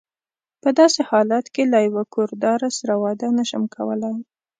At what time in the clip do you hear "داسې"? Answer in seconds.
0.79-1.01